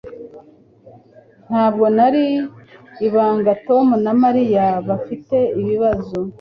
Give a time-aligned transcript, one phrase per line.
[1.47, 2.25] Ntabwo ari
[3.07, 6.15] ibanga Tom na Mariya bafite ibibazo